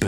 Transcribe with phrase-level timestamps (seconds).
[0.00, 0.06] こ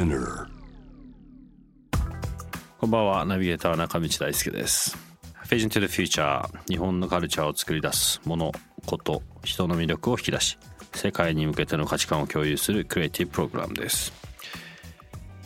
[2.87, 4.97] んばんは、ナビゲーター中道大輔です。
[5.45, 8.53] Vision to the Future 日本のカルチャーを作り出すもの、
[8.87, 10.57] こと、人の魅力を引き出し
[10.95, 14.15] 世界に向けての価値観を共有するクリエイティブプログラムです。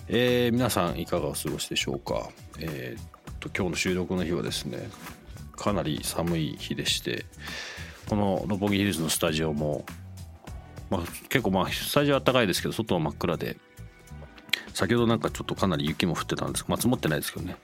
[0.07, 2.29] えー皆さんいかがお過ごしでしょうか、
[2.61, 3.03] えーっ
[3.41, 4.89] と今日の収録の日はですね
[5.57, 7.27] かなり寒い日でして
[8.09, 9.85] この六本木ヒルズのスタジオも、
[10.89, 13.57] まあ、結構まあスタジオは暖かいですけど外は真っ暗で
[14.77, 17.57] 先ほどなんかちょっとかなり雪も降ってたんですまあ積もってないですけどね。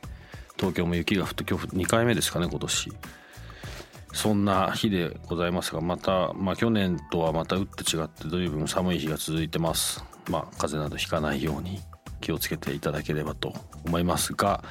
[0.56, 2.92] 東京も雪が降って今日2回目ですかね今年。
[4.14, 10.02] そんな日でございますがまた、まあ、去年とはまた打って違って随分寒い日が続いてます。
[10.30, 11.80] まあ風邪などひかないように
[12.22, 13.52] 気をつけていただければと
[13.84, 14.64] 思いますが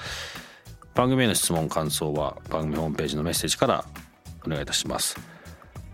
[0.96, 3.86] 番組への質問感想は番組ホームページのメッセージから
[4.44, 5.16] お願いいたします。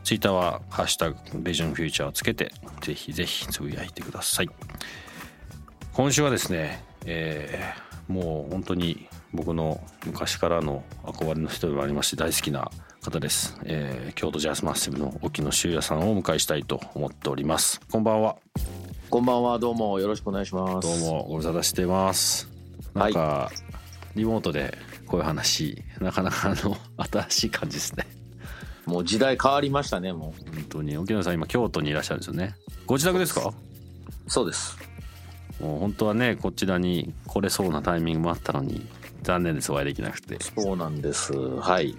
[0.06, 4.50] ツイッターは「ハッシュタグビジョンフューチャー」をつけてぜひぜひつぶやいてください。
[5.98, 12.70] 今週はですね、えーもう本当に僕の昔からの憧れの人でもありまして大好きな
[13.02, 18.38] 方です、えー京都ジャズマッシブの沖野修也さんをお迎えしたいと思っておりますこんばんは
[19.10, 20.88] こんばんは、どうもよろしくお願いします。
[20.88, 21.00] どう。
[21.00, 22.48] もご無沙汰してます
[22.94, 23.50] なんか、
[24.16, 26.78] リモートでこういう話なかなかあの
[27.12, 28.06] 新しい感じですね
[28.86, 33.50] もう時代変わりましたね、も本当に沖野さん今京都にいらっしゃるんですよねご自宅ですか？
[33.50, 34.32] う。
[34.32, 34.78] そうです。
[35.60, 38.88] もう本当はねこちらに来れそうなタイミングもあったのに
[39.24, 40.38] 残念ですお会いできなくて。
[40.42, 41.34] そうなんです。
[41.34, 41.96] はい。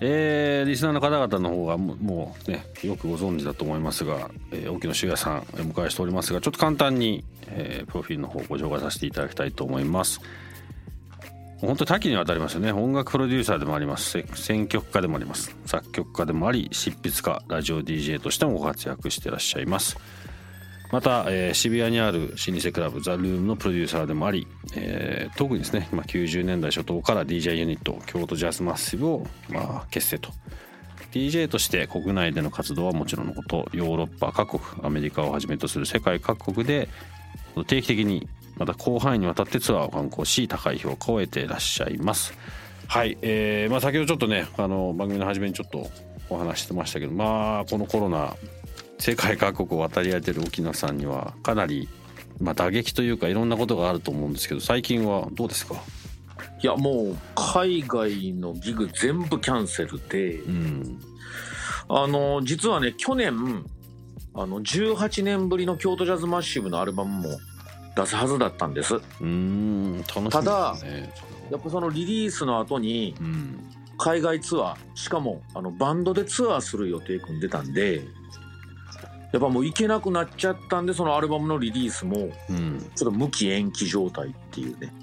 [0.00, 10.20] えーリスナーの方々の方がもうねよくご存知だと思いますが、えー、沖野修也さんお迎えしておりますがちょっと簡単に、えープロフィールの方をご紹介させていただきたいと思います。
[11.60, 12.72] 本当に多岐にわたりますよね。
[12.72, 14.10] 音楽プロデューサーでもあります。
[14.10, 15.56] せ選曲家でもあります。
[15.64, 19.96] 作曲家でもあり執筆家ラジオ DJ としてもご活躍していらっしゃいます
[20.90, 30.30] また、えー渋谷にある老舗クラブザ・ルームのプロデューサーでもあり、えー特にですね、まあ、90年代初頭から DJ ユニット京都ジャズマッシブを、まあ、結成と。
[31.12, 36.88] DJ として国内での活動はもちろんのことヨーロッパ各国アメリカをはじめとする世界各国で
[37.68, 42.34] 定期的にまた広範囲にわたってツアーを観光し高い評価を得ていらっしゃいます。
[42.88, 45.88] はい、えーまあ、先ほどちょっとねあの番組の初めにちょっと
[46.28, 48.34] お話ししてましたけどまあこのコロナ
[48.98, 51.88] 世界各国を渡り歩いてる沖野さんにはかなり、
[52.40, 55.74] まあ、打撃というかいろんなことがあると思うんですけど最近はどうですか？
[56.62, 60.98] いや、もう海外のギグ全部キャンセルで、うん
[61.88, 63.66] あの、実はね、去年、
[64.34, 67.28] あの、18年ぶりの京都ジャズマッシブのアルバムも
[67.94, 68.94] 出すはずだったんです。
[68.94, 70.74] うーん楽しねただ
[71.50, 73.60] やっぱそのリリースの後にうん。
[73.96, 78.02] 海外ツアー、しかもあのバンドでツアーする予定組んでたんで、
[79.34, 82.78] やっぱもう行けなくなっちゃったんで、そのアルバムのリリースもうん。
[82.94, 84.94] ちょっと無期延期状態っていうね。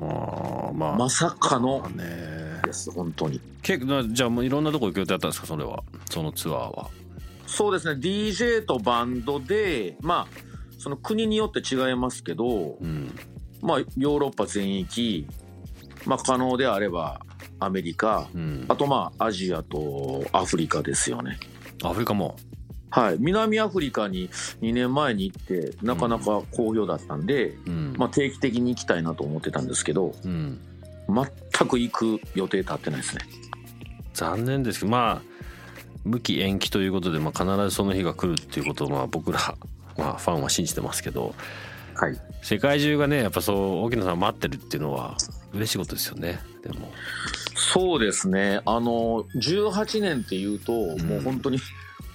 [0.00, 0.96] ああまあ。
[0.96, 2.60] まさかのまあね。
[2.64, 3.40] です、本当に。
[3.62, 5.82] 結構じゃあもういろんなとこ行く予定だったんですかそれは？
[6.08, 6.88] そのツアーは。
[7.48, 10.38] そうですね、DJ とバンドで、まあ、
[10.78, 13.12] その国によって違いますけど、うん。
[13.60, 15.26] まあ、ヨーロッパ全域、
[16.06, 17.20] まあ、可能であれば
[17.58, 18.66] アメリカ、うん。
[18.68, 21.40] あとまあ、アジアとアフリカですよね。
[21.82, 22.36] アフリカも
[22.94, 23.16] はい。
[23.18, 24.30] 南アフリカに
[24.62, 30.60] 2年前に行って、なかなか好評だったんで、うんまあ、定期的に行きたいなと思ってたんですけど、うん
[31.08, 33.22] 全く行く予定立ってないですね。
[34.14, 35.22] 残念ですけどまあ
[36.04, 39.40] 無期延期ということで、まあ、必ずその日が来るっていうことをまあ僕ら、
[39.98, 41.34] まあ、ファンは信じてますけど
[41.94, 42.16] はい。
[42.42, 45.16] 世界中がねやっぱそう沖野さん待ってるっていうのは
[45.52, 46.90] 嬉しいことですよねでも
[47.74, 48.60] そうですね。
[48.66, 51.58] あの、18年っていうと、もう本当に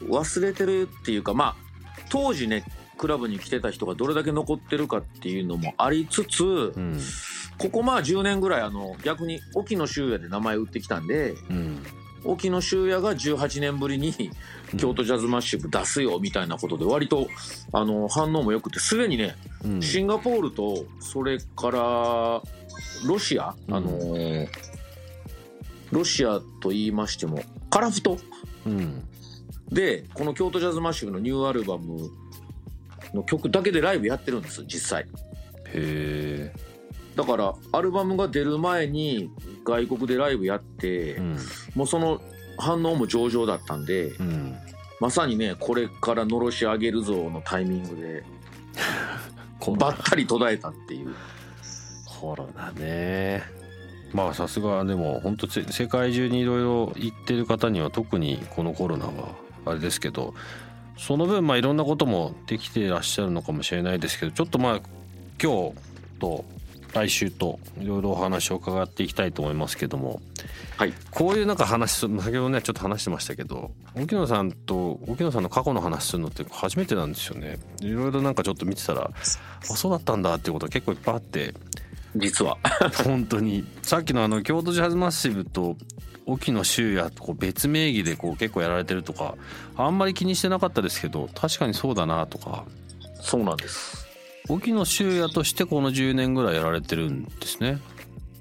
[0.07, 1.55] 忘れてるっていうか、まあ、
[2.09, 2.63] 当時ね、
[2.97, 6.99] クラブに来てた人がどれだけ残ってるかっていうのもありつつ、うん
[7.57, 11.83] ここまあ10年ぐらい、あの、逆に沖野修也で名前売ってきたんで、うん
[12.23, 14.13] 沖野修也が18年ぶりに
[14.77, 17.27] 京都ジャズマッシブ出すよみたいなことで割と
[17.71, 19.81] あの反応も良くてすでにねうん。
[19.81, 21.79] シンガポールとそれから
[23.07, 23.73] ロシア、うん。
[23.73, 24.47] あのー
[25.91, 28.17] ロシアと言いましてもカラフト。
[28.65, 29.07] うん
[29.71, 32.09] でこの京都ジャズマッシブのニューアルバム
[33.13, 35.03] の曲だけでライブやってるんです実際。
[35.03, 36.53] へえ
[37.15, 39.29] だからアルバムが出る前に
[39.65, 41.37] 外国でライブやって、うん。
[41.75, 42.21] もうその
[42.57, 44.57] 反応も上々だったんでうん。
[44.99, 48.23] まさにねこれからのろし上げるぞのタイミングで
[49.77, 51.13] ばったり途絶えたっていう。
[52.05, 53.43] コロナね。
[54.11, 59.35] まあさすがでも本当せ世界中にいろいろ行ってる方には特にこのコロナは
[59.69, 60.33] あれですけど
[60.97, 64.81] その分まあいろんなこともできてらっしゃるのかもしれないですけどちょっとまあ
[65.41, 65.73] 今日
[66.19, 66.45] と
[66.93, 70.21] 来週といろいろお話を伺っていきたいと思いますけども
[70.79, 70.93] はい。
[71.11, 77.59] こういうなんか話す先ほどねちょっと話してましたけど沖野さんと沖野さんの過去の話するのって初めてなんですよね。
[77.81, 79.23] いろいろなんかちょっと見てたらあ
[79.61, 81.53] そうだったんだっていうことが結構いっぱいあって
[82.15, 82.57] 実は。
[83.03, 83.67] 本当に。
[83.81, 85.75] さっきのあの京都ジャズマッシブと
[86.31, 89.35] 沖野修也とこう別名義でこう結構やられてるとか
[89.75, 92.65] あんまり気にしてなかったですけど確かにそうだなとか。
[93.21, 94.07] そうなんです。
[94.47, 97.79] 沖野修也としてこの10年ぐらいやられてるんですね。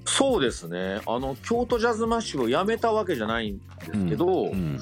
[0.05, 1.01] そうですね。
[1.05, 4.79] あの京都ジャズマッシュをやめたわけじゃないんですけど、うん、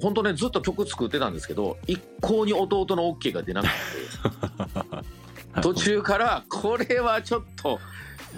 [0.00, 3.72] 本当ねずっと曲作ってたんですけど一向に弟の OK が出なくて。
[5.62, 7.80] 途中からこれはちょっと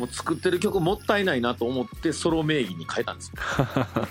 [0.00, 3.35] もう作ってる曲もったいないなと思ってソロ名義に変えたんですよ。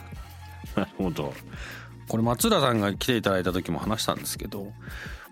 [0.78, 1.34] なるほど。
[2.08, 4.72] これ松浦さんが来ていただいた時も話したんですけど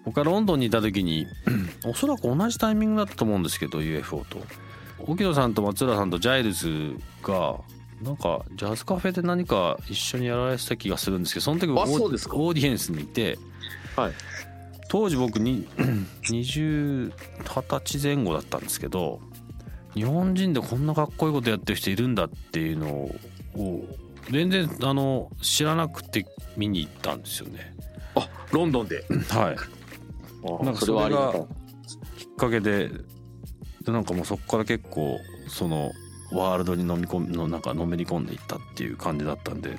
[0.05, 1.27] 僕はロンドンにいた時に
[1.85, 4.43] おそらく同じタイミングだったと思うんですけど UFO と。
[4.99, 7.55] 沖野さんと松浦さんとジャイルズが
[8.01, 13.37] なんかジャズカフェで何か一緒にやられてた気がするんですけどその時僕オーディエンスにいて
[13.95, 14.13] はい。
[14.89, 15.67] 当時僕に
[16.29, 17.11] 20
[17.43, 19.19] 20歳前後だったんですけど
[19.97, 23.15] 日本人でこんなかっこいいことやってる人いるんだっていうのを
[24.29, 27.73] 全然あの知らなくて見に行ったんですよね。
[28.13, 29.03] あロンドンで。
[29.29, 29.55] はい、
[30.61, 31.33] あなんかそれはありが
[32.15, 32.89] きっかけで
[33.83, 35.91] でなんかもうそこから結構その
[36.31, 39.77] ワールドに飲み込みのなんかのめり込んでいったっていう感じだったんで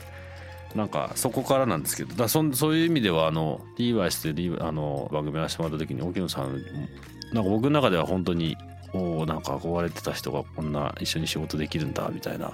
[0.75, 6.53] なんかそこからなんですけどだそんそういう意味ではあのリーバイスでリーあの番組やらせてもらった時に沖野さん
[7.33, 8.57] なんか僕の中では本当に
[8.93, 12.53] おーなんか憧れてた人がこんな一緒に仕事できるんだみたいな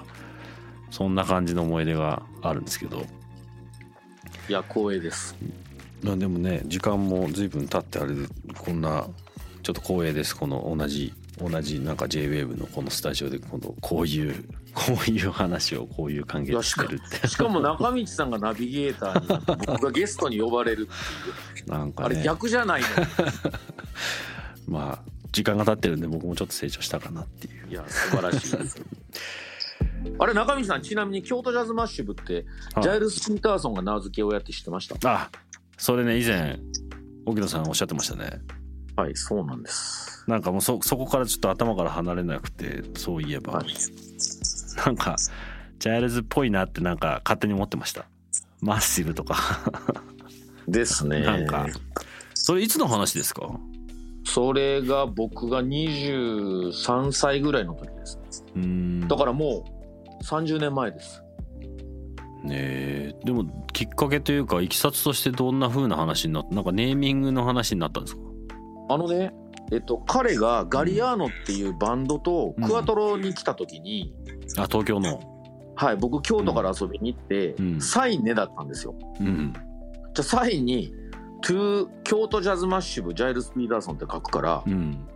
[0.91, 3.05] そんな感じの思い出があるんですけど。
[4.47, 5.35] いや光栄です。
[6.03, 8.27] まあでもね時間も随分経ってあれで
[8.57, 9.07] こんな
[9.63, 10.35] ちょっと光栄です。
[10.35, 14.45] この同じ同じなんか JWAVE のこのスタジオで今度こういう
[14.75, 17.27] こういう話をこういう関係でしてるって。
[17.27, 20.87] しかも中道さんがナビゲーターになって 僕がゲストに呼ばれる
[21.65, 22.87] なんかあれね逆じゃないの？
[24.67, 27.69] まあ時間が経ってるんで僕もちょっと成長したかなっていう。
[27.69, 28.57] いや素晴らしい。
[28.57, 28.81] で す
[30.17, 32.83] あれ中道さんちなみに京都ジャズマッシブってはい。
[32.83, 34.95] ジャイルス・ピーターソンが名付けをやって知ってました？
[35.03, 35.29] あ
[35.77, 36.57] それね以前
[37.25, 38.39] 沖野さんおっしゃってましたね。
[38.95, 40.23] はいそうなんです。
[40.27, 43.65] なんかもうそそこからちょっと頭から離れなくてそういえば、はい。
[44.85, 45.17] なんか
[45.79, 48.05] ジャイルズっぽいなってなんか勝手に思ってました。
[48.61, 49.35] マッシブとか。
[50.67, 51.19] ですね。
[51.21, 51.67] なんか。
[52.33, 53.59] それいつの話ですか？
[54.25, 58.19] それが僕が23歳ぐらいの時です。
[58.55, 59.07] うーん。
[59.07, 59.63] だからも
[60.19, 61.21] う30年前です。
[62.43, 63.15] ねえ。
[63.23, 68.21] でもきっかけというかいきさつとしてどんな風な話になったなんかネーミングの話になったんですか？
[68.89, 69.33] あのね
[69.71, 72.67] えっと彼がガリアーノっていうバンドとうん。
[72.67, 74.13] クアトロに来た時に、
[74.57, 75.19] あ東京の。
[75.77, 77.81] はい僕京都から遊びに行って、うん。
[77.81, 78.95] サインねだったんですよ。
[79.19, 79.53] うん。
[79.53, 79.61] じゃ
[80.19, 80.93] あサインに
[81.45, 85.07] 「トゥ京都ジャズマッシブジャイルス・ピーターソン」って書くから「うん。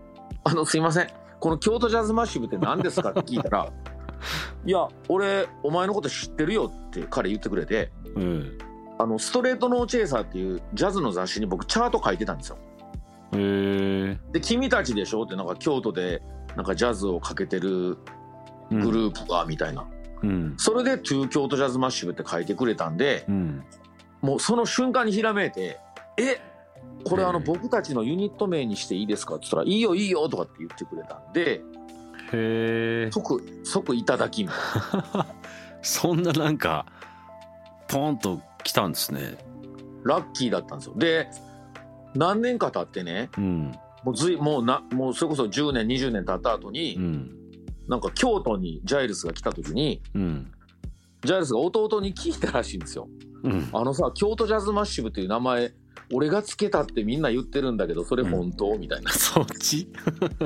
[0.43, 1.07] あのすいません。
[1.39, 3.67] この京都ジャズマッシブって何ですか?」って聞いたら
[4.63, 8.57] 「いや俺お前のこと知ってるよ」って彼言ってくれてえ
[8.99, 12.57] あのストレートノーチェイサーっていうジャズの雑誌に僕チャート書いてたんですよ。
[13.33, 14.19] えへえ。
[14.31, 16.21] で「君たちでしょ?」ってなんか京都で
[16.55, 17.97] なんかジャズをかけてる
[18.69, 19.87] グループがみたいな、
[20.21, 20.53] うん。
[20.57, 23.63] それで「トゥ京都ジャズマッシブ」って書いてくれたんでうん。
[24.21, 25.79] もうその瞬間にひらめいて
[26.17, 26.39] 「え
[27.03, 31.61] これあのうん僕たちのユニット名にしていいですか?」って言ったら「いいよいいよ」とかって言ってくれたんで
[32.31, 35.25] へえ即即いただきみたいな。
[35.81, 36.85] そんななんか
[37.87, 39.37] ポンと来たんですね。
[40.03, 40.93] ラッキーだったんですよ。
[40.97, 41.29] で
[42.15, 43.71] 何年か経ってねうん。
[44.03, 47.35] もうずいもうなもうそれこそ10年20年経った後に、うん。
[47.87, 50.51] なんか京都にジャイルスが来た時にうん。
[51.23, 53.07] ジャイルスが弟に聞いたらしいんですよ。
[53.43, 53.69] うん。
[53.71, 55.73] あのさ京都ジャズマッシブっていう名前
[56.11, 59.11] 俺がつけたってみんな言ってるんだけどそれ本当、みたいな。
[59.11, 59.87] そっち？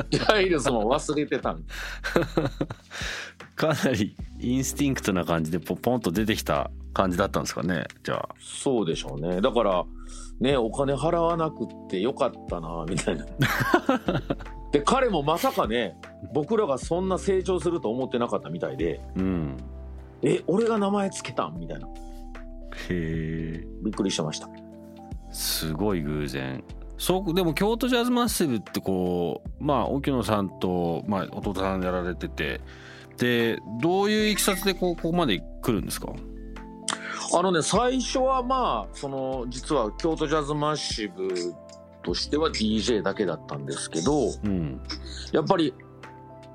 [0.10, 1.64] ジャイルスも忘れてたん。
[3.56, 8.30] かなりインスティンクトな感じでポポンと出てきた感じだったんですかねじゃあ。
[8.40, 9.42] そうでしょうね。
[9.42, 9.86] だから
[10.40, 13.26] ねお金払わなくってよかったなみたいな。
[14.74, 15.96] で彼もまさかね
[16.34, 19.58] 僕らがそんな成長すると思ってなかったみたいでうん。
[20.24, 21.60] え俺が名前つけたん？
[21.60, 21.88] みたいな。
[21.88, 21.92] へ
[22.90, 24.50] えびっくりしてました
[25.34, 26.64] すごい偶然。
[26.98, 32.62] そうでも京都ジャズマッスルってこうまあ沖野さんと、まあ、弟さんやられてて。
[33.18, 36.08] でどういういきさつでこうここまで来るんですか？
[37.38, 41.54] あのね最初はまあその実は京都ジャズマッシブ
[42.02, 44.82] としては DJ だけだったんですけどうん。
[45.32, 45.76] やっぱり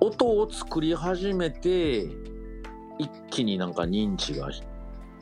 [0.01, 2.07] 音を作り始めて
[2.99, 4.51] 一気になんか認知が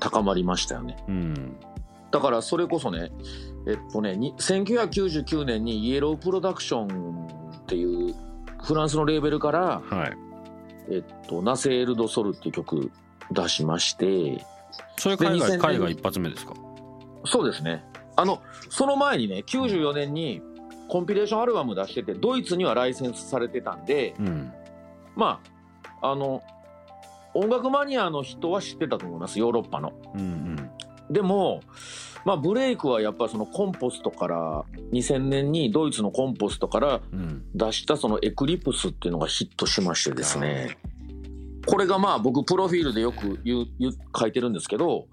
[0.00, 0.96] 高まりましたよね。
[1.06, 1.56] うん
[2.10, 3.10] だからそれこそね
[3.66, 8.14] えっとねに1999年にイエロープロダクションっていう
[8.62, 10.16] フランスのレーベルからはい
[10.88, 12.92] えっと、ナセール・ド・ソルっていう曲
[13.32, 14.44] 出しまして、
[14.96, 16.54] それ海で2000年外海外一発目ですか？
[17.24, 17.84] そうですね。
[18.14, 20.42] あの、その前にね、94年に
[20.88, 24.52] コンピレーションアルバム出してて、ドイツにはライセンスされてたんで、うん
[25.16, 25.40] ま
[26.00, 26.40] あ、あの、
[27.34, 29.92] 音楽マニアの人は知ってたと思います、ヨーロッパの。
[30.14, 30.70] うんうん
[31.10, 31.62] でも、
[32.24, 37.44] まあ、ブレイクはやっぱそのコンポストから、2000年にドイツのコンポストからうん。
[37.54, 40.76] 出したそのエクリプスっていうのがヒットしましてですね、
[41.66, 45.06] これがまあ僕プロフィールでよく言う言う書いてるんですけど、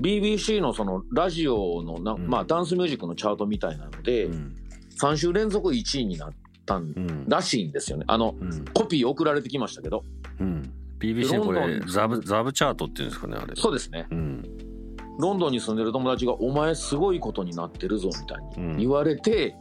[0.00, 2.26] BBC のそのラジオのな、うん。
[2.28, 4.56] まあダンスミュージックのチャートみたいなので、うん。
[5.00, 6.30] 3週連続1位になっ
[6.64, 7.28] たんうん。
[7.28, 8.04] らしいんですよね。
[8.08, 8.64] あの、うん。
[8.74, 10.04] コピー送られてきましたけど。
[10.40, 13.54] うん、BBC これザブザブチャートっていうんですかねあれ。
[13.56, 14.06] そうですね。
[14.10, 14.65] うん
[15.18, 19.56] ロンドンに住んでる友達が、お前すごいことになってるぞ、みたいに言われて、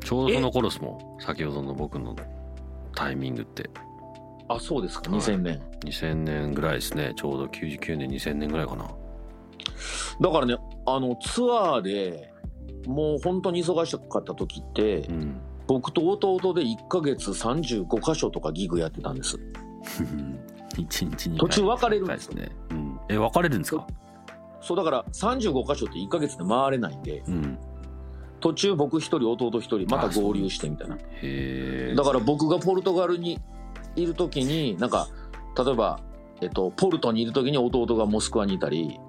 [0.00, 2.14] ちょうどその頃ですもん先ほどの僕の
[2.94, 3.68] タイミングって。
[4.48, 5.20] あ、そうですか、はい。
[5.20, 5.60] 2000年。
[5.84, 7.12] 2000年ぐらいですね。
[7.16, 8.84] ちょうど99年2000年ぐらいかな。
[10.20, 12.32] だからね、あの、ツアーで、
[12.86, 15.40] もう本当に忙しかった時って、うん。
[15.66, 19.36] 僕と弟で1ヶ月35箇所とかギグやってたんです。
[20.78, 22.34] 一日に途中別れるんですよ。
[22.34, 23.86] ね、うん、え別れるんですか？
[24.60, 27.58] そうだから35箇所って1ヶ月で回れないんで、うん。
[28.40, 30.96] 途中僕一人弟一人また合流してみたいな。
[30.96, 32.04] だ。
[32.04, 33.40] から僕がポルトガルに
[33.96, 35.08] いる時になんか
[35.56, 36.00] 例えば、
[36.40, 39.00] えっと、ポルトにいる時に弟がモスクワにいたり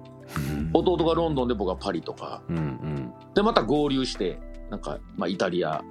[0.72, 2.42] 弟がロンドンで僕がパリとか。
[2.48, 3.12] うんうん。
[3.34, 4.38] でまた合流して
[4.70, 5.82] なんか、まあ、イタリア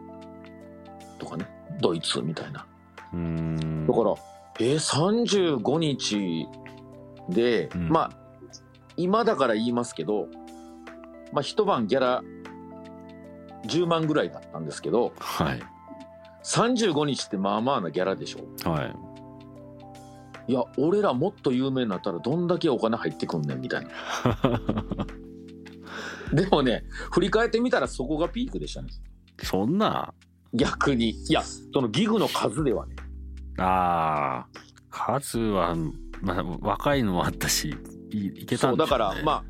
[1.19, 1.47] とかね
[1.79, 2.65] ドイツみたいな。
[3.13, 3.87] うん。
[3.87, 4.15] だから
[4.59, 6.47] えー、35日
[7.29, 7.89] で、うん。
[7.89, 8.16] まあ
[8.97, 10.27] 今だから言いますけど、
[11.31, 12.23] まあ、一晩ギャラ
[13.65, 15.61] 10万ぐらいだったんですけどはい。
[16.43, 18.69] 35日ってまあまあなギャラでしょ。
[18.69, 18.95] はい。
[20.49, 23.91] いや俺らもっと有名になったらどんだけお金入ってくんねんみたいな。
[26.31, 28.89] でもね振り返ってみたらそこがピークでしたね。
[29.43, 30.13] そんな？
[30.53, 31.09] 逆に。
[31.09, 32.95] いやそのギグの数ではね。
[33.57, 35.75] ああ数は、
[36.21, 37.75] まあ、若いのもあったし
[38.11, 39.43] いいけたんそうだからまあ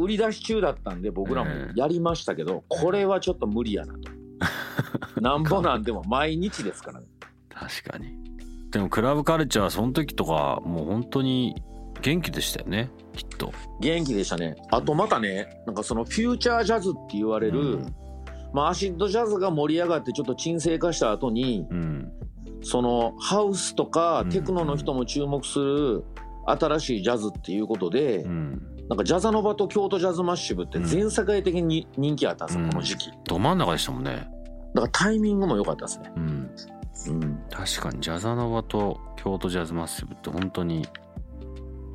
[0.00, 4.10] 売り出し中だったんで僕らもやりましたけど、これはちょっと無理やなと。
[5.20, 7.06] なんぼなんでも毎日ですからね。
[7.50, 8.16] 確かに。
[8.70, 11.54] でもクラブカルチャーその時とかもう本当に
[12.00, 13.52] 元気でしたよねきっと。
[13.80, 14.56] 元気でしたね。
[14.70, 17.94] あとまたねなんかそのフューチャージャズって言われる、うん。
[18.54, 22.12] まあアシッドジャズが盛り上がってちょっと沈静化した後にうん。
[22.62, 26.04] そのハウスとかうんテクノの人も注目する
[26.58, 28.62] 新しいジャズっていうことで、うん。
[28.88, 32.70] なんかジャザノバと京都ジャズマッシブって全世界的に人気あったんですよ、うん。
[32.70, 33.10] この時期。
[33.24, 34.28] ど真ん中でしたもんね。
[34.74, 36.12] だからタイミングも良かったですね。
[36.16, 36.50] うん。
[37.08, 37.42] うん。
[37.50, 40.86] 確かにジャザノバと京都ジャズマッシブって本当に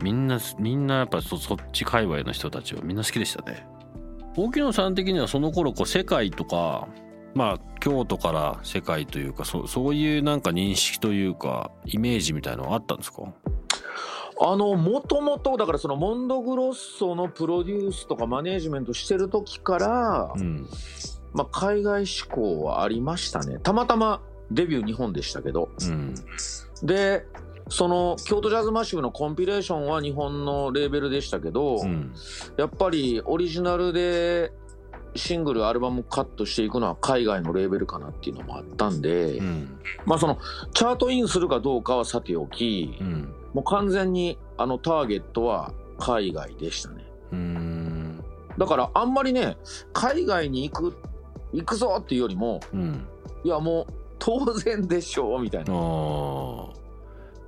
[0.01, 3.67] みんなみんなやっぱそそっち界隈の人たちはみんな好きでしたね。
[4.37, 6.87] 沖野さん的にはその頃こう世界とか
[7.33, 13.23] まあ京都から世界というかそそういうなんか認識というかイメージみたいのはあったんですか？
[14.41, 20.67] あのもともとだからそのモンドグロッソのプロデュースとかマネージメントしてる時から、うん。
[21.33, 23.59] まあ、海外志向はありましたね。
[23.59, 25.69] たまたまデビュー日本でしたけど。
[25.81, 26.15] うん。
[26.83, 27.25] で
[27.67, 32.13] その京都ジャズマッシブのコンピレーションは日本のレーベルでしたけど、うん。
[32.57, 34.51] やっぱりオリジナルで
[35.15, 39.79] シングルアルバムカットしていくのは海外のレーベルかなっていうのもあったんで、うん。
[40.05, 40.37] まあその
[40.73, 47.05] チャートインするかどうかはさておき、うんもう完全にあのターゲットは海外でしたね。
[47.31, 48.23] うん。
[48.57, 49.55] だからあんまりね
[49.93, 50.97] 海外に行く
[51.53, 53.07] 行くぞっていうよりもうん。
[53.45, 55.73] いやもう当然でしょうみたいな。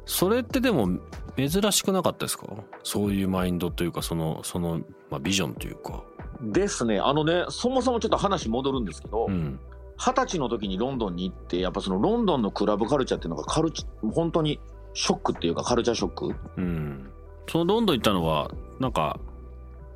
[0.05, 0.87] それってでも
[1.35, 2.47] 珍しくなかったですか？
[2.83, 6.03] そういうマインドというかそのその、まあ、ビジョンというか。
[6.41, 7.01] ですね。
[7.01, 9.59] あのねそもそもちょっと話戻るんですけどうん。
[9.97, 13.83] 二十、歳の時にロンドンに行ってやっぱそのロンドンのクラブカルチャーっていうのがカルチ
[14.13, 14.61] 本当に
[14.99, 16.35] ショックっていうかカルチャーショック？
[16.57, 17.11] うん。
[17.47, 18.49] そのロンドン行ったのは
[18.79, 19.19] なんか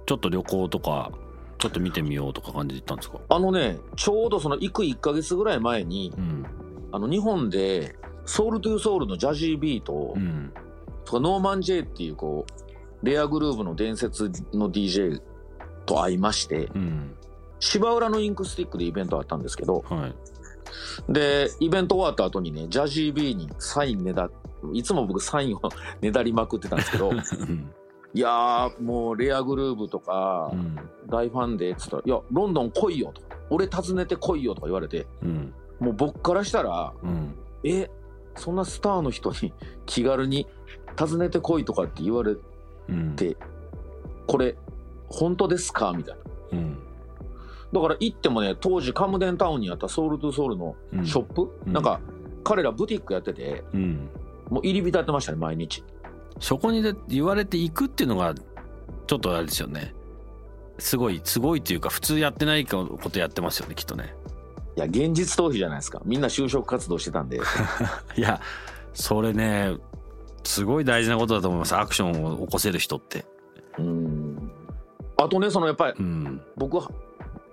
[0.05, 1.12] ちょっと旅行とか
[1.58, 3.17] ちょっと見てみようとか感じで行ったんですか？
[3.27, 6.46] あのねちょうどその行く1ヶ月ぐらい前にうん。
[6.91, 10.53] あの日本で Soul II Soul のジャジー Bとうん。
[11.03, 12.46] とかノーマン・ジェイっていうこ
[13.01, 15.20] うレアグルーヴの伝説の DJ
[15.88, 17.15] と会いましてうん。
[17.60, 20.13] 芝浦のインクスティックでイベントあったんですけどはい。
[21.10, 24.29] でイベント終わった後にねジャジー Bにサインねだ
[24.74, 25.62] いつも僕サインを
[26.01, 27.72] ねだりまくってたんですけどうん。
[28.13, 30.77] いやーもうレアグルーヴとかうん。
[31.08, 35.53] 大ファンでっつったら「いやロンドン来いよ」と「俺訪ねて来いよ」とか言われてうん。
[35.80, 37.89] もう僕からしたらうん「え
[38.36, 39.53] そんなスターの人に
[39.86, 40.48] 気軽に
[41.00, 42.36] 訪ねてこいとかって言われ
[42.89, 43.15] うん。
[43.15, 43.38] て
[44.27, 44.56] これ
[45.10, 46.15] 本当ですか?」みたい
[46.51, 46.58] な。
[46.60, 46.77] うん。
[47.74, 51.06] だから行ってもね当時カムデンタウンにあったソウルトゥソウルのうん。
[51.06, 51.74] ショップ、うん。
[51.74, 52.01] なんか
[52.44, 54.10] 彼らブティックやっててうん
[54.51, 55.84] もう入り浸ってましたね毎日。
[56.39, 58.36] そこにで言われていくっていうのが
[59.08, 59.96] ちょっとあれですよね。
[60.77, 64.13] すごいすごいっていうか普通やってないことやってますよねきっとね。
[64.75, 66.01] いや現実逃避じゃないですか。
[66.05, 67.39] みんな就職活動してたんで。
[68.17, 68.41] いや
[68.93, 69.77] それね
[70.43, 71.75] すごい大事なことだと思います。
[71.77, 73.25] アクションを起こせる人って。
[73.79, 74.51] うん。
[75.15, 76.41] あとねそのやっぱりうん。
[76.58, 76.91] 僕は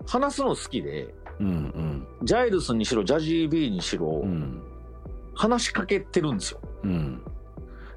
[0.07, 4.63] 話すの好きでうんジャイルスにしろジャジービーにしろ、うんうん
[5.39, 6.61] 話しかけてるんですよ。
[6.83, 7.23] うん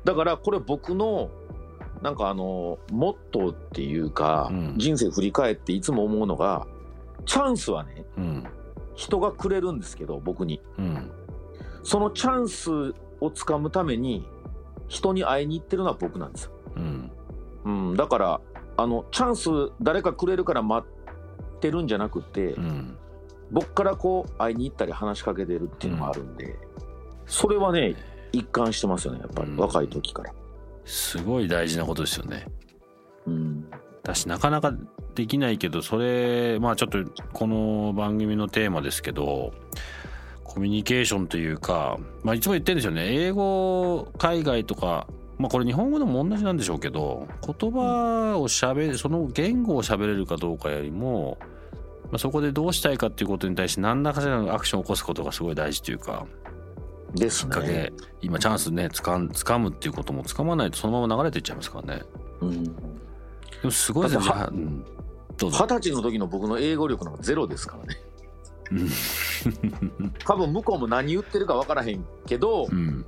[0.03, 1.29] だからこれ僕の
[2.01, 6.65] なんかあのモットーっていうか、うん人生振り返っていつも思うのが
[7.25, 8.43] チャンスはねうん
[8.95, 10.61] 人がくれるんですけど僕に。
[10.77, 11.11] うん
[11.83, 14.27] そのチャンスをつかむために
[14.87, 16.51] 人に会いに行ってるのは僕なんですよ、
[17.65, 18.41] うん、だから
[18.77, 19.49] あのチャンス
[19.81, 22.55] 誰かくれるから待ってるんじゃなくて、
[23.51, 26.57] 僕からこう会いに行ったり話しかけてるっていうのがあるんで、
[27.31, 27.95] それはね
[28.33, 29.57] 一貫してますよねやっぱり、うん。
[29.57, 30.33] 若い時から、
[30.85, 32.45] すごい大事なことですよね。
[33.25, 33.65] うん、
[34.03, 34.73] だしなかなか
[35.15, 36.99] できないけどそれまあちょっと
[37.33, 39.53] この番組のテーマですけど
[40.43, 43.13] コミュニケーションというか、まあ、いつも言ってるんですよね。
[43.13, 51.37] 英語海外とかまあこれ日本語でも同じなんでしょうけど言葉をしゃべるその言語をしゃべれるかどうかよりも、
[52.03, 56.25] まあ、そこでどうしたいかっていうことに対して何らかしらのアクションを起こすことがすごい大事というか
[57.13, 62.03] ですきっかけね、今チャンスねつかん掴むっていうことも掴まないとそのまま流れていっちゃいますからね。
[62.41, 62.71] うん、で
[63.63, 64.33] もすごいですね
[65.37, 68.01] 二十歳の時の僕の英語力なんかゼロですからね。
[68.71, 70.11] うん。
[70.25, 73.05] 多分向こうも何言ってるか分からへんけど、うん。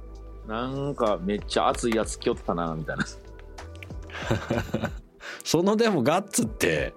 [0.47, 3.05] なんかめっちゃ熱いやつ来よったなみたいな。
[5.43, 6.93] そのでもガッツって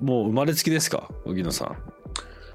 [0.00, 1.10] もう生まれつきですか？
[1.24, 1.76] 荻野さん。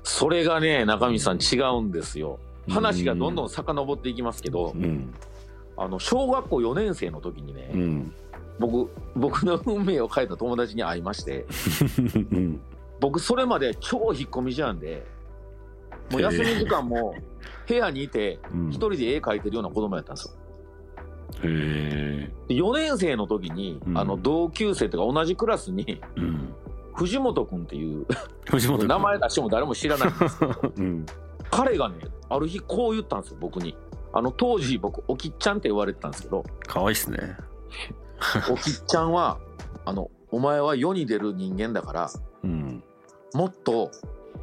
[0.04, 5.14] それがね中身さん違うんですよ話がどんどん遡っていきますけど、うん
[5.78, 8.14] あの小学校4年生の時にね、うん。
[8.60, 11.48] 僕僕の運命を変えた友達に会いまして
[12.32, 12.62] うん
[13.00, 15.04] 僕それまで超引っ込み思案で
[16.12, 17.16] もう休み時間も
[17.68, 18.70] 部屋にいてうん。
[18.70, 20.34] 一人で絵描いてるような子供やったんですよ。
[21.44, 23.98] へえで4年生の時に、うん。
[23.98, 26.54] あの同級生とか同じクラスにうん。
[26.94, 28.06] 藤本君っていう
[28.46, 28.88] 藤本君。
[28.88, 31.06] 名前出しても誰も知らないんですけど うん
[31.52, 31.96] 彼がね
[32.30, 33.78] ある日こう言ったんですよ僕に。
[34.14, 36.44] あの当時僕おきっちゃんって言われてたんですけど。
[36.68, 37.38] 可愛いっすね。
[38.50, 39.38] おきっちゃんは
[39.86, 42.12] あのお前は世に出る人間だから
[42.44, 42.84] うん。
[43.34, 43.92] もっと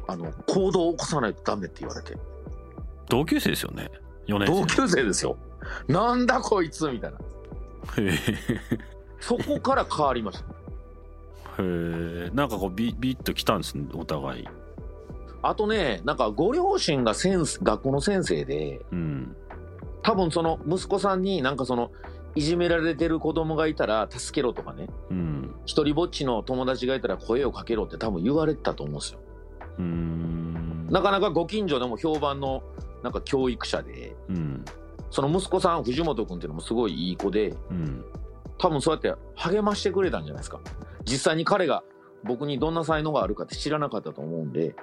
[0.07, 2.17] あの行動を起こさないとダメって言われて。
[3.09, 3.89] 同級生ですよね。
[4.27, 5.37] 4年同級生ですよ。
[5.87, 7.17] なんだこいつみたいな。
[7.95, 8.17] 生へ
[9.19, 10.45] そこから変わりました。
[11.59, 12.29] えへえ。
[12.33, 14.47] なんかこうビビッときたんですねお互い
[15.41, 19.35] あとねなんかご両親が先生学校の先生でうん。
[20.01, 21.91] 多分その息子さんになんかその
[22.35, 25.55] いじめられてる子供がいたら助けろとかねうん。
[25.65, 29.19] 一人ぼっちの友達がいたら声をかけろって多分言われてたと思うんですよ。
[29.77, 30.87] うーん。
[30.89, 32.63] なかなかご近所でも評判の
[33.03, 34.65] なんか教育者でうん
[35.11, 38.03] その息子さん藤本君っていうのもすごいいい子でうん
[38.57, 40.59] 多分そうやって励ましてくれたんじゃないですか。
[41.05, 41.83] 実際に彼が
[42.23, 44.75] 僕にどんな才能があるかって知らなかったと思うんで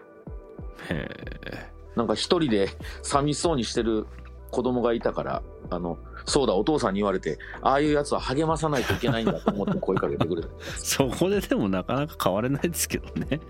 [0.90, 1.08] へ
[1.46, 2.68] えなんか一人で
[3.02, 4.06] 寂しそうにしてる
[4.50, 10.48] 子供がいたからあのそうだお父さんに言われてああいうやつは励まさないといけないんだと思って声かけてくれた。
[10.76, 13.40] そこででもなかなか変われないですけどね。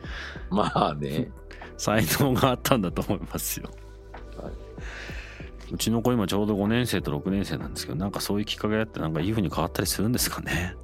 [0.50, 1.30] まあね。
[1.78, 3.68] 才能があったんだと思いますよ。
[4.42, 4.52] はい。
[5.72, 10.76] うちの子今ちょうど5年生と6年生なんですけどなんかそういうきっかけあってなんかいい風に変わったりするんですかね。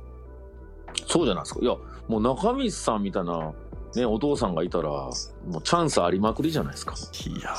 [1.07, 1.61] そうじゃないですか。
[1.63, 1.77] いや
[2.09, 3.53] もう中道さんみたいな、
[3.95, 5.11] ね、お父さんがいたらも
[5.59, 6.95] うチャンスありまくりじゃないですか。
[7.27, 7.51] いや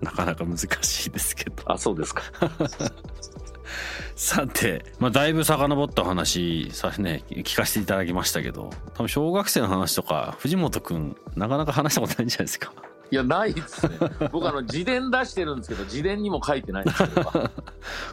[0.00, 1.62] ーなかなか難しいですけど。
[1.66, 2.22] あそうですか。
[4.14, 12.72] さて、まあ、だいぶ遡った話さね聞かせていただきましたけど多分小学生の話とか藤本くんなかなか話したことないんじゃないですか。
[13.08, 13.96] いやないですね。
[14.32, 17.30] 僕あの自伝出してるんですけど自伝にも書いてないんですけど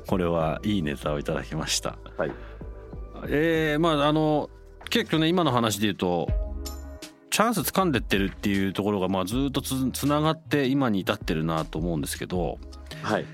[0.05, 1.97] これはいいネタをいただきました。
[2.17, 2.31] はい。
[3.27, 4.49] えー、まああの
[4.89, 6.27] 結構ね今の話で言うと
[7.33, 12.59] チャンス掴んでってるっていうところがまあずっとつつながって今に至ってるなと思うんですけど
[13.01, 13.25] はい。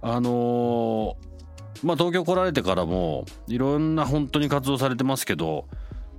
[0.00, 1.14] あのー
[1.82, 5.68] まあ東京来られてからもいろんな本当に活動されてますけど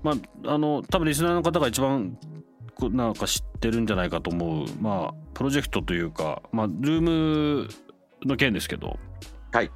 [0.04, 0.12] ま
[0.46, 2.16] ああの多分リスナーの方が一番
[2.76, 7.02] こなんか知ってるんじゃないかと思うまあプロジェクトというかまあルー
[7.64, 7.70] ム
[8.24, 9.00] の件ですけど
[9.52, 9.72] はい。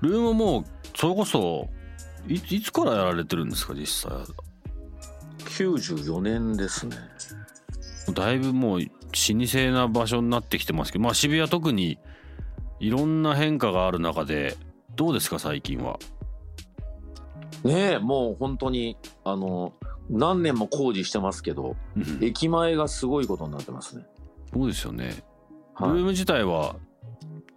[0.00, 1.68] ルームもそれこそ
[2.26, 4.12] いいつからやられてるんですか実際？
[5.46, 6.96] 94年ですね。
[8.12, 11.98] だいぶもう老舗な場所になってきてますけどまあ渋谷特に
[12.78, 14.56] いろんな変化がある中で
[14.94, 15.98] どうですか最近は？
[17.64, 19.72] ねえもう本当にあの
[20.08, 22.24] 何年も工事してますけどうん。
[22.24, 24.06] 駅前がすごいことになってますね。
[24.52, 25.24] そうですよね。
[25.80, 25.98] ルはい。
[25.98, 26.76] ーム自体は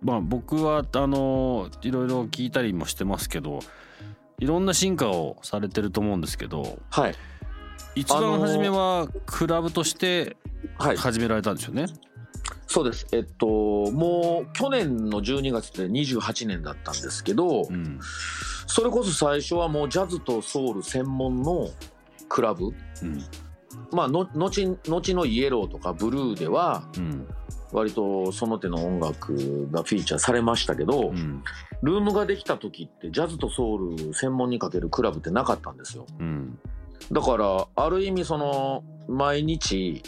[0.01, 3.59] まあ僕はあのいろいろ聞いたりもしてますけど
[4.39, 7.15] いろんな進化をされてると思うんですけどはい
[7.95, 10.37] 一あのー番初めはクラブとして
[10.77, 10.97] はい。
[10.97, 11.85] 始められたんですよね？
[12.67, 13.07] そうです。
[13.11, 17.99] えっともう去年の12月で28年だったんですけど、うん。
[18.67, 21.69] それこそ最初はもうジャズとソウル専門の
[22.27, 22.65] クラブ。
[22.65, 22.73] うん。
[23.91, 27.27] まあの後後のイエローとかブルーではうん。
[27.71, 31.43] 割とその手の音楽がフィーチャーされましたけど、うん。
[31.81, 36.05] ルームができた時ってジャズとソウル専門にかけるクラブってなかったんですよ。
[36.19, 36.59] うん
[37.11, 40.03] だからある意味その毎日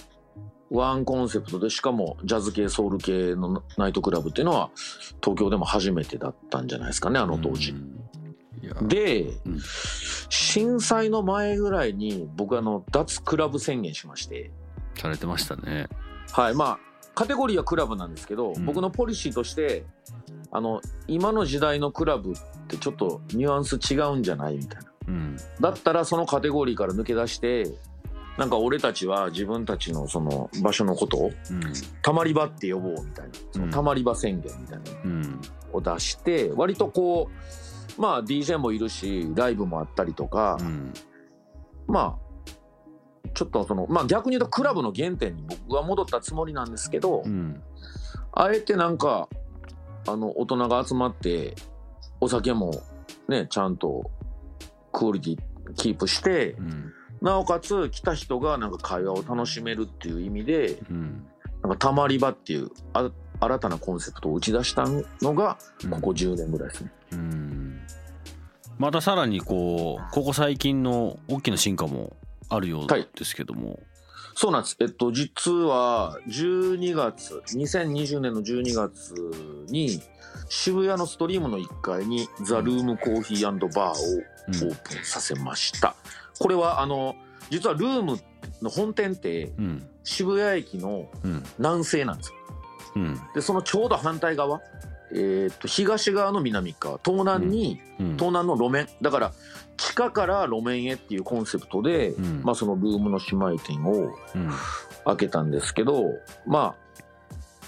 [0.70, 4.72] ワンコンセプトでしかもジャズ系ソウル系のナイトクラブっていうのは
[5.22, 7.76] 東京でも初めてだったんじゃないですかねあの当時。
[8.84, 9.60] で、うん。
[10.30, 14.52] 震災の前ぐらいに僕あの脱クラブ宣言しまして。
[14.96, 15.88] されてましたね。
[16.32, 16.80] はいまあ
[17.14, 18.66] カテゴリーはクラブなんですけど、うん。
[18.66, 19.84] 僕のポリシーとして
[20.52, 22.36] あの今の時代のクラブっ
[22.68, 25.38] てちょっとニュアンス違うんじゃないみたいなうん。
[25.60, 27.68] だったらそのカテゴリーから抜け出して
[28.38, 31.62] なんか俺たちは自分たちのその場所のことをうん。
[32.02, 33.32] たまり場って呼ぼうみたいな。
[33.52, 35.02] そのたまり場宣言みたいな。
[35.04, 35.22] うん。
[35.22, 35.38] の
[35.74, 37.30] を出して割とこ
[37.98, 40.94] うまあ DJ もいるしライブもあったりとか、うん。
[41.88, 42.32] まあ
[43.34, 47.62] ちょっとそのまあ逆に言うとクラブの原点に僕は戻ったつもりなんですけど、うん。
[48.34, 49.28] あえてなんか
[50.08, 51.56] あの大人が集まって
[52.22, 52.72] お酒も
[53.28, 54.10] ねちゃんと
[54.92, 55.38] クオリティ
[55.76, 56.94] キープしてうん。
[57.22, 61.26] なおかつ来た人がなんか会話を楽しめるっていう意味でうん。
[61.62, 64.86] なんかたまり場っていうあ新たなコンセプトを打ち出した
[65.22, 65.58] のが
[65.90, 66.92] ここ10年ぐらいですね。
[67.12, 67.82] うん。
[68.78, 72.16] またさらにこうここ最近の大きな進化も
[72.50, 73.08] あるようはい。
[73.16, 73.80] ですけども、
[74.36, 74.78] そうなんです。
[74.80, 79.14] えっと、実は、12月、2020年の12月
[79.70, 80.02] に、
[80.50, 85.96] 渋谷のストリームの1階に、ザ・ルームコーヒーバーをうんオープンさせました。
[86.40, 87.16] これは、あの、
[87.50, 88.20] 実はルーム
[88.62, 89.88] の本店って、うん。
[90.04, 91.44] 渋谷駅のうん。
[91.60, 92.36] 南西なんですよ。
[92.96, 93.22] うん。
[93.36, 94.62] で、そのちょうど反対側、
[95.14, 98.14] えっと、東側の南側、東南に、うん。
[98.14, 98.88] 東南の路面。
[99.02, 99.32] だから、
[99.78, 102.42] 地下から路面へっていうコンセプトで、うん。
[102.44, 104.52] まあ、そのルームの姉妹店を、うん。
[105.06, 106.76] 開けたんですけどま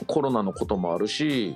[0.01, 1.55] あコロナのこともあるし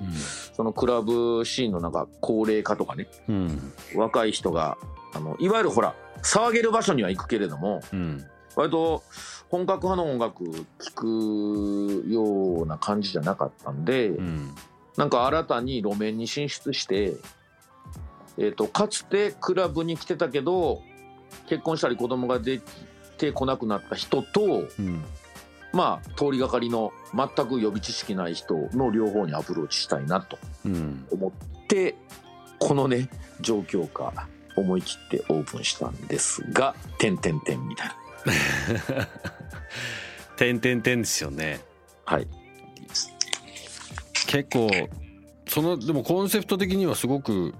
[0.54, 3.74] そのクラブシーンのなんか高齢化とかねうん。
[3.96, 4.78] 若い人が
[5.18, 8.26] あのいわゆるほら騒げる場所には行くけれどもうん。
[8.56, 9.04] 割と
[9.50, 14.56] 本格派の音楽聴くような感じじゃなかったんで、うん。
[14.98, 17.14] なんか新たに路面に進出して、
[18.40, 20.82] えー、とかつてクラブに来てたけど
[21.48, 22.62] 結婚したり子供ができ
[23.20, 25.04] てこなくなった人とうん。
[25.72, 31.06] まあ通りがかりの全く予備知識ない人の両方にアプローチしたいなとうん。
[31.12, 31.96] 思って
[32.58, 34.28] このね状況下
[34.58, 37.94] 思い切ってオープンしたんですが「てんてんてん」みたいな。
[40.38, 41.60] 点点点ですよね。
[42.06, 42.28] はい。
[44.28, 44.70] 結構
[45.48, 47.54] そのでもコンセプト的にはすごく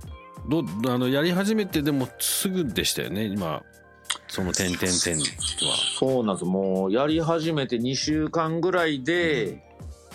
[0.48, 3.64] どあのやり始めてでもすぐでしたよね今。
[4.28, 5.24] その点点点は。
[6.00, 6.46] そうなんです。
[6.46, 9.64] もうやり始めて2週間ぐらいで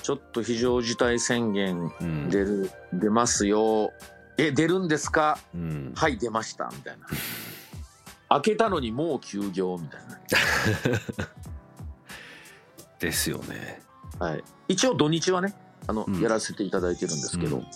[0.03, 2.29] ちょっと非常事態宣言うん。
[2.31, 3.93] 出る、出ますよ
[4.47, 5.39] え出るんですか？
[5.55, 5.93] うん。
[5.95, 7.07] はい出ましたみたいな。
[8.29, 10.01] 開けたのにもう休業みたい
[12.99, 13.83] ですよね。
[14.19, 15.55] な、はい、一応土日はね
[15.87, 16.21] あの、うん。
[16.21, 17.67] やらせていただいてるんですけど、うん。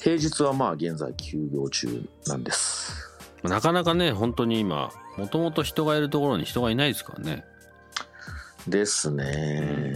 [0.00, 3.08] 平日はまあ現在休業中なんです。
[3.42, 7.44] なかなかね本当に今もともと人がいるところに人がいないですからね。
[8.68, 9.94] ですね、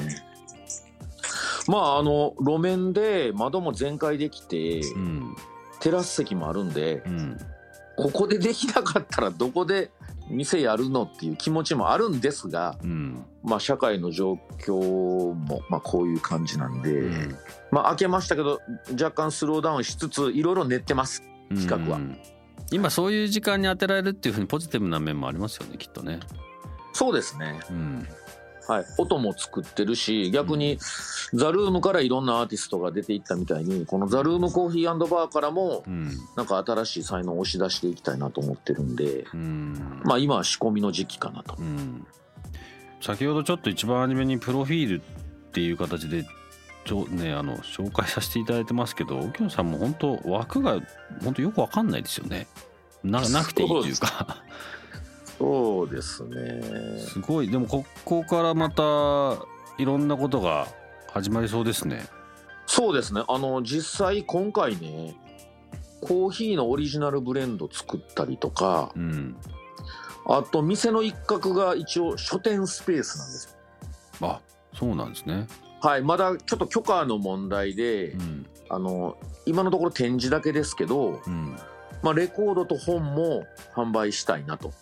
[1.68, 5.36] まああの路面で窓も全開できて、うん
[5.86, 7.38] テラス席もあるんでうん。
[7.96, 9.90] ここでできなかったらどこで
[10.28, 13.24] 店やるのっていう気持ちもあるんですが、うん。
[13.44, 17.36] まあ、社会の状況も、まあ、こういう感じなんで、うん。
[17.70, 18.60] まあ、開けましたけど
[19.00, 21.22] 若干スローダウンしつついろいろ練ってます
[21.54, 21.98] 企画は。
[21.98, 22.18] うん
[22.72, 26.18] 今そういう時間に当てられるっていうふうにポジティブな面もありますよねきっとね。
[26.94, 28.08] そうですね、うん
[28.68, 30.78] はい、音も作ってるし逆に
[31.32, 36.10] ザ・ルームからいろんなアーティストが出ていったみたいにこのザ・ルームコーヒーバーからもうん。
[36.36, 40.00] なんか新しい才能を押し出していきたいなと思ってるんで、うん。
[40.04, 41.56] まあ、今は仕込みの時期かなと。
[41.58, 42.06] うん。
[43.00, 46.24] 先ほどちょっと一番初めにプロフィールっていう形で
[46.84, 50.80] ちょねあの紹介させていただいてますけど沖野さんも本当枠が
[51.22, 52.46] 本当よくわかんないですよね。
[53.04, 54.42] ななくていいというか
[55.38, 56.98] そうですね。
[57.00, 57.50] すごい。
[57.50, 58.82] でもここからまた
[59.78, 60.66] いろんなことが
[61.12, 62.06] 始まりそうですね。
[62.66, 63.22] そうですね。
[63.28, 65.14] あの実際今回ね
[66.00, 69.36] コーヒーのオリジナルブレンド作ったりとかうん。
[70.28, 73.56] あと店の一角が一応書店スペースなんです
[74.20, 74.28] よ。
[74.28, 74.40] あ
[74.74, 75.46] そうなんですね。
[75.80, 76.02] はい。
[76.02, 78.46] まだちょっと許可の問題で、うん。
[78.68, 81.56] あの今のところ展示だけですけど、うん。
[82.02, 83.44] まあ、レコードと本も
[83.74, 84.72] 販売したいなと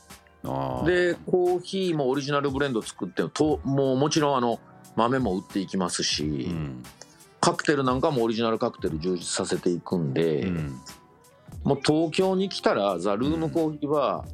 [0.85, 4.61] でコーヒーもオリジナルブレンド作ってともうもちろんあの
[4.97, 6.83] 豆も売っていきますし、うん。
[7.41, 10.81] カクテルなんかもオリジナルカクテル充実させていくんで、うん。
[11.65, 14.25] もう東京に来たらザ・ルームコーヒーは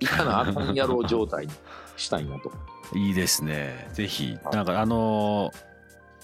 [0.00, 1.52] 行かなあかんやろう状態に
[1.96, 2.50] したいなと。
[2.94, 3.88] いいですね。
[3.92, 4.36] ぜひ。
[4.52, 5.68] なんかあのー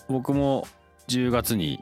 [0.08, 0.66] 僕も
[1.08, 1.80] 10月に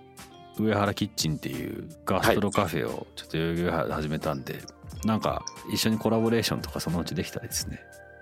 [0.59, 4.61] 上原キッチンっていうガストロカフェをちょっと代々木上原で始めたんで、
[5.05, 7.81] なんか一緒にコラボレーションとかそのうちできたらですね。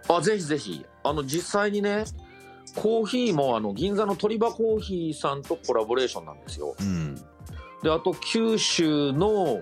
[0.08, 0.84] あぜひぜひ。
[1.02, 2.04] あの実際にね
[2.74, 6.74] コーヒーもあの銀座の鳥羽コーヒーさんとコラボレーションなんですよ。
[6.78, 7.14] うん。
[7.82, 9.60] であと九州の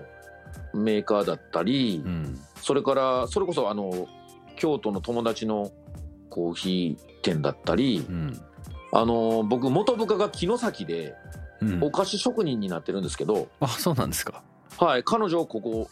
[0.73, 2.39] メーカーだったり、うん。
[2.61, 4.07] それからそれこそあの
[4.55, 5.71] 京都の友達の
[6.29, 8.41] コーヒー店だったりうん。
[8.91, 11.15] あの僕元部下が城崎で
[11.61, 11.83] うん。
[11.83, 14.43] お菓子職人になってるんですけど、あそうなんですか。
[14.77, 15.89] はい彼女をここ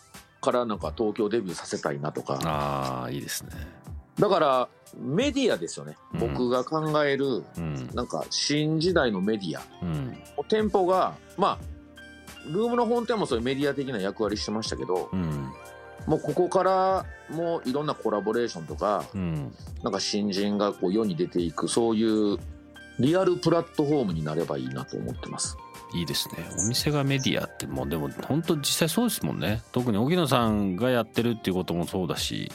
[0.51, 2.39] からなんか東京デビューさせたいなとか。
[2.45, 3.51] ああいいですね。
[4.17, 6.19] だからメディアですよね、うん。
[6.19, 7.89] 僕が考えるうん。
[7.93, 9.62] なんか新時代のメディア。
[9.81, 10.17] うん。
[10.47, 15.51] 店舗がまあルームの本店もそういうメディア的な役割してましたけどうん。
[16.05, 19.53] もうここからもういろんなコラボレーションとかうん。
[19.83, 22.38] なんか新人がこう世に出ていくそういう
[22.99, 25.57] リアルプラットフォームになればいいなと思ってます。
[25.93, 26.45] いいですね。
[26.60, 29.62] お店がメディアってもうでも本当実際そうですもんね。
[29.71, 32.51] 特に荻野さんがやってるっていうこともそうだし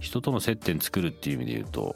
[0.00, 1.94] 人との接点作るっていう意味で言うと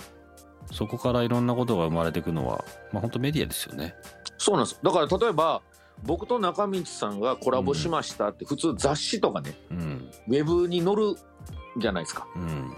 [0.72, 3.94] そこからいろんなことが生まれていくのはまあ本当メディアですよね。
[4.36, 4.80] そうなんです。
[4.82, 5.62] だから例えば
[6.04, 10.10] 僕と中道さんがコラボしましたって普通雑誌とかねうん。
[10.28, 11.14] ウェブに載る
[11.78, 12.26] じゃないですか。
[12.36, 12.72] うん。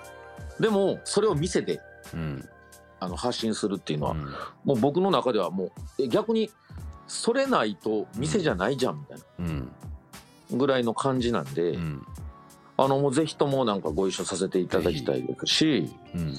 [0.61, 1.81] でもそれを店で
[2.15, 2.49] うん
[3.01, 4.21] あの発信するっていうのは、うん。
[4.65, 6.51] もう僕の中ではもうえ逆に
[7.09, 9.73] それないと店じゃないじゃんみたいうん。
[10.51, 12.07] なぐらいの感じなんで、うん。
[12.77, 16.35] あのもうぜひともなんかご一緒させていただきたいですしうん。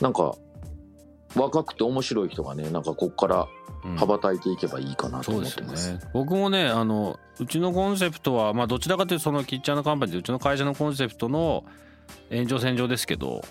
[0.00, 0.34] なんか
[1.36, 3.48] 若くて面白い人がねなんかこっから
[3.84, 3.96] うん。
[3.96, 5.92] 羽ばたいていけばいいかなと思ってます。
[5.92, 6.00] ね。
[6.12, 11.64] 僕もねあのうちのコンセプトはまあどちらかというとそのキッチンカンパニーでうちの会社のコンセプトの
[12.30, 13.42] 延長線上ですけど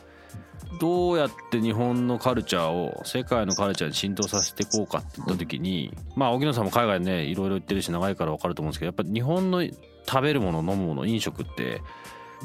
[0.80, 11.82] どうやって日本のカルチャーを世界のカルチャーに浸透させていこうかって言った時に、まあ荻野さんも海外ねいろいろ行ってるし長いから分かると思うんですけどやっぱり日本の食べるもの飲むもの飲食って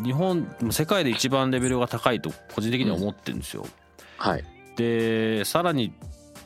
[0.02, 3.66] 日本世界で一番レベルが高いと個人的には思ってるんですよ。
[4.16, 4.44] はい
[4.76, 5.92] でさらに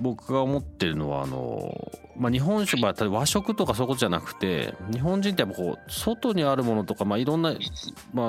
[0.00, 7.54] 僕が思ってるのはあの、まあ、日本食は和食とかそういうことじゃなくて日本人ってやっぱこう外にあるものとか、まあ、いろんな、
[8.12, 8.28] まあ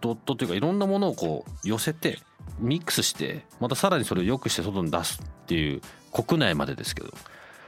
[0.00, 2.18] ドットというかいろんなものをこう寄せて
[2.60, 5.80] ミックスしてまたさらにそれを良くして外に出すっていう
[6.12, 7.12] 国内までですけど、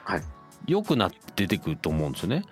[0.04, 0.22] はい。
[0.66, 2.44] 良くなって出てくると思うんですよね。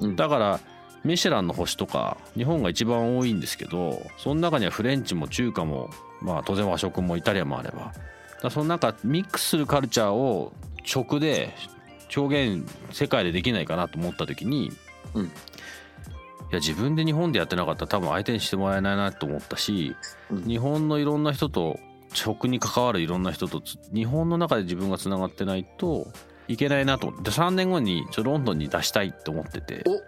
[0.00, 0.16] うん。
[0.16, 0.60] だから
[1.04, 7.92] ミシェランの星とか日本が一番多いんですけどその中にはフレンチも中華もまあ当然和食もイタリアンもあれば。
[8.42, 10.52] だそのなんかミックスするカルチャーを
[10.84, 11.54] 食で
[12.16, 14.72] 表現世界でできないかなと思った時に、
[15.14, 15.24] うん。
[15.24, 15.30] い
[16.50, 19.96] や自分で日本でやってなかったら多分相手にしてもらえないなと思ったし、
[20.30, 20.42] うん。
[20.44, 21.78] 日本のいろんな人と
[22.12, 26.08] 食に関わるいろんな人とつ日本の中で自分がつながってないと
[26.48, 27.08] いけないなと。
[27.08, 29.84] 思って3年後にちょロンドンに出したいと思ってて。
[29.86, 30.00] お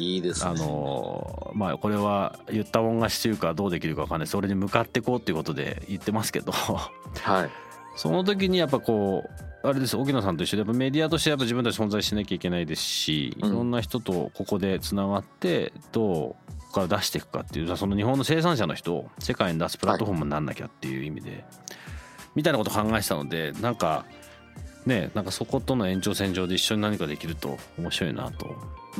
[0.00, 0.50] いいですね。
[0.50, 4.26] あのまあこれは言ったもん勝ちというかどうできるか分かんない。
[4.28, 6.52] それに向かっていこうっていうことで言ってますけど。
[6.52, 7.50] はい。
[7.96, 13.48] その時にやっぱこうあれです沖野さんと一緒でやっぱメディアとしてやっぱ自分たち存在しなきゃいけないですし、うん。
[13.48, 16.36] いろんな人とここでつながってどうこ
[16.68, 21.44] こから出していくかっていうその日本の生産者の人を世界に出すプラットフォームになんなきゃっていう意味で、
[22.34, 24.04] みたいなことを考えてたのでなんか
[24.86, 28.54] ねなんかそことの延長線上で一緒に何かできると面白いなと。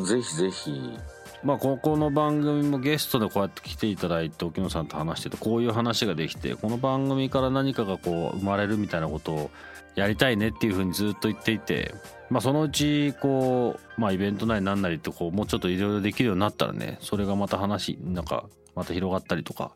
[0.05, 0.99] ぜひぜひ。
[1.45, 9.51] まあ、ここの番組もゲストでこうやって来ていただいて沖野さんと話しててこういう話ができてこの番組から何かがこう生まれるみたいなことを
[9.99, 11.95] やりたいねっていうふうにずっと言っていて、
[12.31, 19.73] まあ、そのうちこう、まあ、イベントなりなんなりってこうもうちょっといろいろできるようになったらねそれがまた話なんかまた広がったりとか、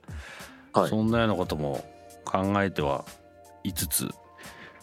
[0.72, 0.90] はい。
[0.90, 1.84] そんなようなことも
[2.24, 3.04] 考えては
[3.64, 4.08] いつつ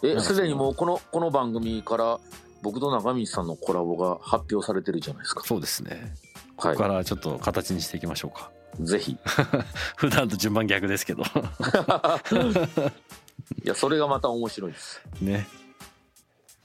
[0.04, 2.20] えすでにもうこのこの番組から
[2.62, 5.44] 僕と中道さんのコラボが発表されてるじゃないですか。
[5.46, 6.14] そうですね。
[6.56, 8.52] こはこからちょっと形にしていきましょうか。
[8.80, 9.18] いぜひ。
[9.96, 11.24] 普段と順番逆ですけど
[13.64, 15.02] いやそれがまた面白いです。
[15.22, 15.48] ね。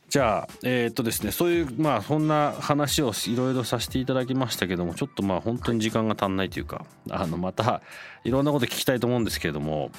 [0.08, 7.82] じゃあえーっとですねそういうまあそんな話をいろいろさせていただきましたけどもちょっとまあ本当に時間が足んないというかあのまた
[8.22, 9.90] いろんなこと聞きたいと思うんですけれども。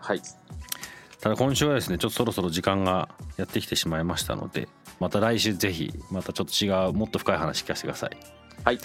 [0.00, 0.22] はい。
[1.20, 4.68] ただ今週はですねちょっとそろそろ時間がやってきてしまいましたので
[5.00, 8.16] また来週ぜひまたちょっと違うもっと深い話聞かせてください。
[8.64, 8.78] はい。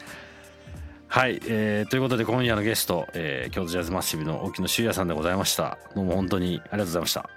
[1.08, 5.78] はい、えーということで今夜のゲスト、えー京都ジャズマッシブの沖野修也さんでございました。
[5.96, 7.30] どうも本当にありがとうございました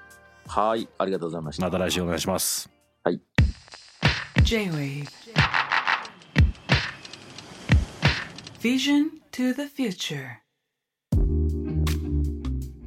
[0.49, 1.65] はいありがとうございました。
[1.65, 2.71] また来週お願いします。
[4.43, 5.09] J-Wave.
[8.61, 10.39] Vision to the future.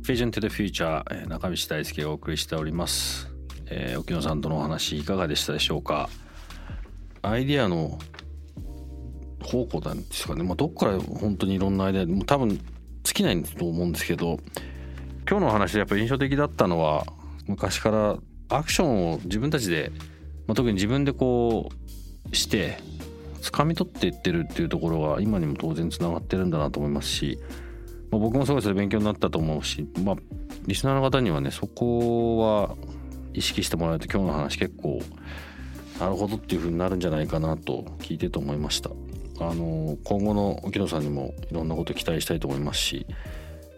[0.01, 3.29] Vision to the Future、えー中道大輔がお送りしております、
[3.67, 6.09] えー沖野さんとのお話いかがでしたでしょうか。
[7.21, 7.99] アイディアの
[9.43, 12.61] 方向なんですかね、まあ、どっから本当にいろんなアイデアもう多分尽
[13.03, 14.39] きないと思うんですけど
[15.29, 17.05] 今日のお話でやっぱり印象的だったのは
[17.49, 19.91] 昔からアクションを自分たちで、
[20.47, 21.69] まあ、特に自分でこ
[22.31, 22.77] うして
[23.41, 27.39] 掴み取っていってるっていうところは今にも当然つながってるんだなと思いますし
[28.11, 30.15] まあ、僕もすごいそれ勉強になったと思うし、まあ、
[30.65, 32.75] リスナーの方にはねそこは
[33.33, 34.99] 意識してもらえると今日の話結構
[35.99, 38.89] なるほどっていう風になるんじゃないかなと聞いてと思いました。
[39.41, 43.05] あの今後の沖野さんにもいろんなこと期待したいと思いますし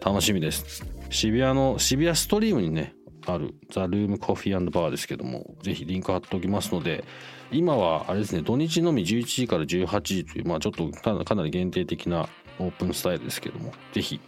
[0.04, 0.84] 楽しみです。
[1.10, 2.94] 渋谷の渋谷ストリームにね
[3.26, 7.04] あるザ・ルームコーヒーバーですけどもぜひリンク貼っておきますので
[7.50, 14.20] 今はあれですね土日のみ11時から18時というまあちょっとかなり限定的なオープンスタイルですけどもぜひ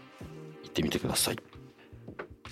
[0.63, 1.39] 行ってみてください。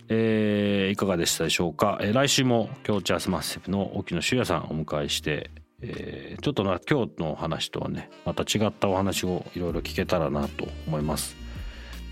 [0.08, 5.50] えーいかがでしたでしょうか、えー来週も今日チャースマッセブの沖野修也さんお迎えして、
[5.80, 11.36] えーちょっとな今日の話とはねまた違ったお話をいろいろ聞けたらなと思います。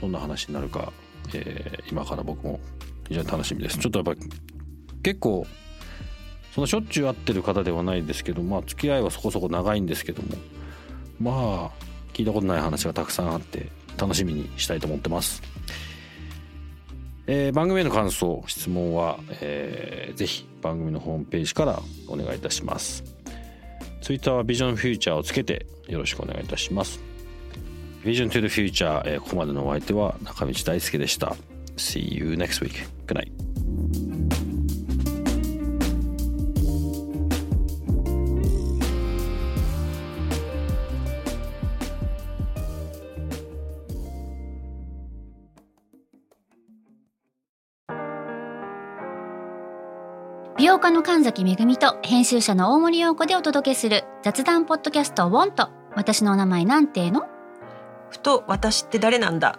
[0.00, 0.92] どんな話になるか、
[1.34, 2.60] えー今から僕も
[3.10, 3.78] 非常に楽しみです。
[3.78, 4.22] ちょっとやっぱ
[5.02, 5.46] 結構
[6.54, 10.28] そのしょっちゅう会ってる方ではないですけどまあ付き合いはそこそこ長いんですけども
[11.20, 13.68] まあ聞いたことない話がたくさんあって
[13.98, 15.42] 楽しみにしたいと思ってます。
[17.26, 23.04] えー番組への感想質問は、えーぜひ番組のホームページからお願いいたします。
[24.02, 27.00] ツイッターはビジョンフューチャーをつけてよろしくお願いいたします。
[28.04, 31.36] Vision to the Future、えーここまでのお相手は中道大輔でした。
[31.76, 32.86] See you next week.
[33.06, 33.32] Good night.
[50.58, 57.26] 美容家の神崎めぐみと編集者の大森洋子でお届けする雑談ポッドキャストウォンと私のお名前なんての？
[58.10, 59.58] ふと私って誰なんだ？